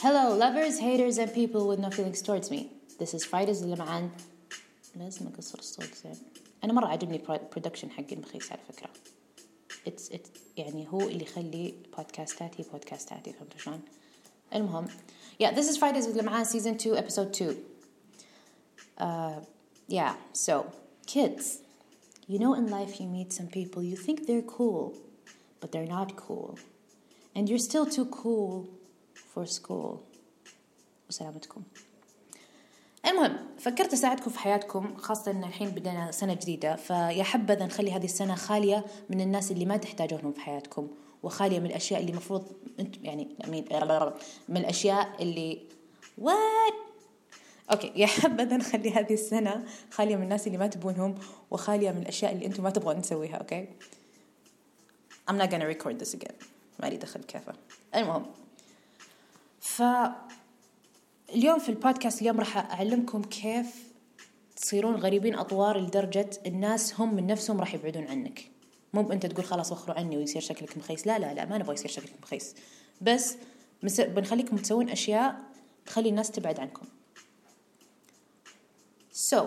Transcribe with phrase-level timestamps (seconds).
[0.00, 2.70] Hello, lovers, haters, and people with no feelings towards me.
[2.98, 4.10] This is Fridays اللمعان
[4.96, 6.16] لازم أقصر الصوت زين.
[6.64, 8.88] أنا مرة عجبني برودكشن حق المخيس على فكرة.
[9.86, 13.80] It's, it's يعني هو اللي يخلي بودكاستاتي بودكاستاتي فهمتوا شلون؟
[14.54, 14.86] المهم
[15.42, 17.56] yeah this is Fridays with لمعان season 2 episode 2
[18.98, 19.40] uh,
[19.88, 20.66] yeah so
[21.06, 21.58] kids
[22.28, 24.94] you know in life you meet some people you think they're cool
[25.60, 26.58] but they're not cool
[27.34, 28.68] and you're still too cool
[29.35, 29.97] for school.
[31.09, 31.61] وسلامتكم.
[33.05, 38.05] المهم فكرت أساعدكم في حياتكم خاصة إن الحين بدينا سنة جديدة فيا حبذا نخلي هذه
[38.05, 40.87] السنة خالية من الناس اللي ما تحتاجونهم في حياتكم
[41.23, 42.45] وخالية من الأشياء اللي المفروض
[43.03, 43.27] يعني
[44.49, 45.67] من الأشياء اللي
[46.17, 46.73] وات
[47.71, 51.15] أوكي يا حبذا نخلي هذه السنة خالية من الناس اللي ما تبونهم
[51.51, 53.67] وخالية من الأشياء اللي أنتم ما تبغون نسويها أوكي؟
[55.29, 56.33] I'm not gonna record this again.
[56.79, 57.53] ما لي دخل كيفه
[57.95, 58.25] المهم
[59.61, 59.83] ف
[61.29, 63.91] اليوم في البودكاست اليوم راح أعلمكم كيف
[64.55, 68.51] تصيرون غريبين أطوار لدرجة الناس هم من نفسهم راح يبعدون عنك.
[68.93, 71.07] مو أنت تقول خلاص وخروا عني ويصير شكلك مخيس.
[71.07, 72.55] لا لا لا ما نبغى يصير شكلك مخيس.
[73.01, 73.37] بس
[73.83, 75.41] بنخليكم تسوون أشياء
[75.85, 76.85] تخلي الناس تبعد عنكم.
[79.13, 79.37] So,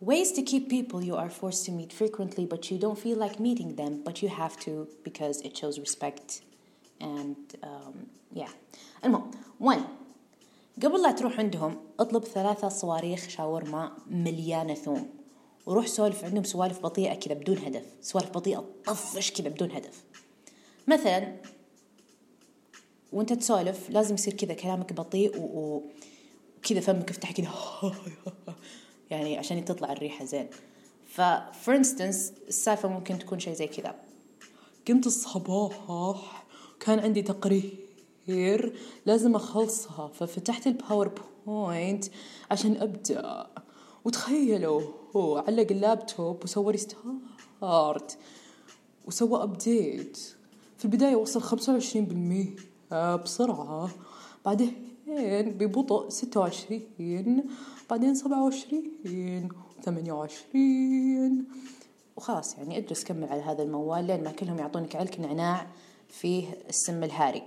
[0.00, 3.40] ways to keep people you are forced to meet frequently but you don't feel like
[3.40, 6.42] meeting them but you have to because it shows respect
[7.00, 7.94] and um,
[8.32, 8.52] yeah.
[9.64, 9.80] One
[10.82, 15.08] قبل لا تروح عندهم اطلب ثلاثة صواريخ شاورما مليانة ثوم
[15.66, 20.04] وروح سولف عندهم سوالف بطيئة كذا بدون هدف سوالف بطيئة طفش كذا بدون هدف.
[20.88, 21.36] مثلا
[23.12, 27.50] وانت تسولف لازم يصير كذا كلامك بطيء وكذا فمك افتح كذا
[29.10, 30.48] يعني عشان تطلع الريحة زين.
[31.06, 31.20] ف
[31.64, 33.94] for instance السالفة ممكن تكون شيء زي كذا.
[34.88, 36.44] قمت الصباح
[36.80, 37.93] كان عندي تقرير.
[38.24, 40.08] كثير لازم أخلصها.
[40.08, 42.04] ففتحت ال PowerPoint
[42.50, 43.46] عشان أبدأ.
[44.04, 44.82] وتخيلوا
[45.16, 48.18] هو علق اللابتوب وسوى restart
[49.06, 50.18] وسوى update
[50.78, 52.56] في البداية وصل خمسة وعشرين بالمية
[53.16, 53.90] بسرعة.
[54.44, 54.72] بعدين
[55.58, 57.44] ببطء ستة وعشرين
[57.90, 59.48] بعدين سبعة وعشرين
[59.82, 61.44] ثمانية وعشرين.
[62.16, 65.66] وخلاص يعني اجلس كمل على هذا الموال لين ما كلهم يعطونك علك نعناع
[66.08, 67.42] فيه السم الهاري.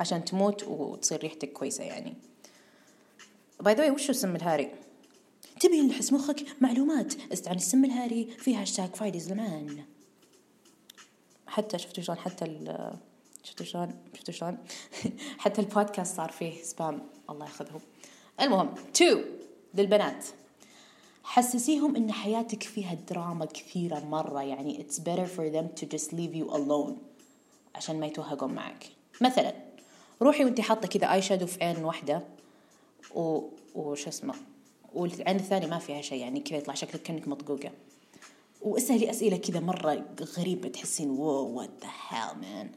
[0.00, 2.14] عشان تموت وتصير ريحتك كويسة يعني.
[3.60, 4.70] by the way وشو السم الهاري؟
[5.60, 7.14] تبي نحس مخك معلومات.
[7.46, 9.84] عن السم الهاري في هاشتاج فرايديز لمان
[11.46, 12.94] حتى شفتوا شلون؟ حتى ال
[13.42, 14.58] شفتوا شلون؟ شفتوا شلون؟
[15.42, 17.80] حتى البودكاست صار فيه spam الله ياخذهم.
[18.40, 19.20] المهم تو
[19.74, 20.26] للبنات.
[21.24, 24.42] حسسيهم إن حياتك فيها دراما كثيرة مرة.
[24.42, 26.92] يعني it's better for them to just leave you alone.
[27.74, 28.86] عشان ما يتوهقون معك.
[29.20, 29.69] مثلا
[30.22, 32.22] روحي وانت حاطة كذا eyeshadow في عين واحدة.
[33.14, 33.42] و
[33.74, 34.34] وش اسمه
[34.94, 37.70] والعين الثانية ما فيها شيء يعني كذا يطلع شكلك كأنك مطقوقة.
[38.62, 40.04] واسألي أسئلة كذا مرة
[40.38, 42.70] غريبة تحسين wow what the hell man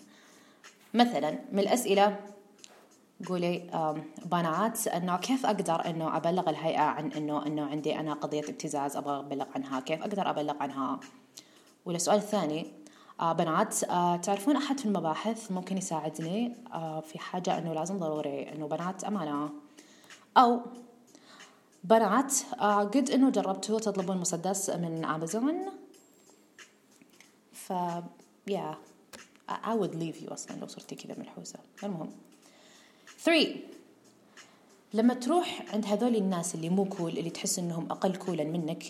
[0.93, 2.19] مثلا من الأسئلة
[3.27, 3.69] قولي
[4.25, 9.19] بنات إنه كيف أقدر إنه أبلغ الهيئة عن إنه إنه عندي أنا قضية ابتزاز أبغى
[9.19, 10.99] أبلغ عنها كيف أقدر أبلغ عنها؟
[11.85, 12.65] والسؤال الثاني
[13.22, 18.68] بنات آه تعرفون أحد في المباحث ممكن يساعدني؟ آه في حاجة إنه لازم ضروري إنه
[18.68, 19.50] بنات أمانة.
[20.38, 20.62] أو
[21.84, 25.66] بنات آه قد إنه جربتوا تطلبون مسدس من أمازون
[27.53, 27.73] ف
[28.47, 28.78] يا
[29.50, 32.12] I would leave you أصلا لو صرتي كذا منحوسة المهم.
[33.19, 33.56] 3
[34.94, 38.84] لما تروح عند هذول الناس اللي مو كول اللي تحس إنهم أقل كولا منك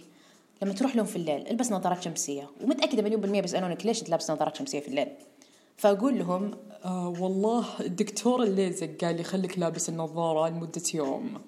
[0.61, 2.49] لما تروح لهم في الليل البس نظارات شمسية.
[2.63, 5.07] ومتأكدة مليون بالمية بيسألونك ليش تلبس نظارات شمسية في الليل.
[5.77, 6.51] فأقول لهم
[6.85, 11.41] آه والله الدكتور الليزك قال لي خليك لابس النظارة لمدة يوم.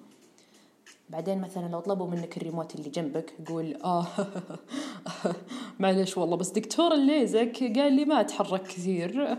[1.10, 4.06] بعدين مثلا لو طلبوا منك الريموت اللي جنبك قول آه
[5.80, 9.38] معلش والله بس دكتور الليزك قال لي ما أتحرك كثير.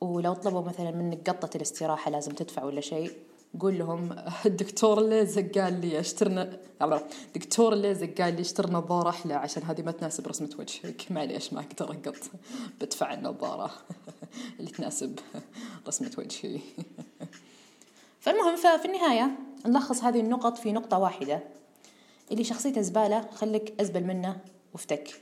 [0.00, 3.12] ولو طلبوا مثلا منك قطة الاستراحة لازم تدفع ولا شيء.
[3.60, 6.58] قول لهم الدكتور الليزك قال لي اشترنا
[7.34, 11.06] دكتور الليزك قال لي اشتري نظارة أحلى عشان هذه ما تناسب رسمة وجهك.
[11.10, 12.16] معليش ما أقدر أقط.
[12.80, 13.70] بدفع النظارة
[14.60, 15.18] اللي تناسب
[15.88, 16.60] رسمة وجهي.
[18.20, 21.42] فالمهم ففي النهاية نلخص هذه النقط في نقطة واحدة.
[22.32, 24.40] اللي شخصيته زبالة خليك أزبل منه
[24.72, 25.20] وأفتك.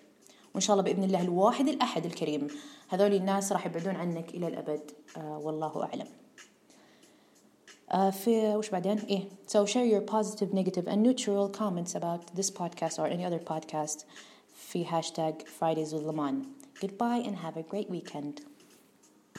[0.54, 2.48] وإن شاء الله بإذن الله الواحد الأحد الكريم.
[2.88, 4.90] هذول الناس راح يبعدون عنك إلى الأبد.
[5.16, 6.25] آه والله أعلم.
[8.11, 12.99] في وش بعدين إيه so share your positive negative and neutral comments about this podcast
[12.99, 14.05] or any other podcast
[14.55, 16.45] في hashtag Fridays with Laman
[16.81, 18.41] goodbye and have a great weekend